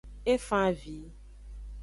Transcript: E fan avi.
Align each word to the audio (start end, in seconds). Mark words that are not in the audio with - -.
E 0.31 0.35
fan 0.47 0.63
avi. 0.71 0.99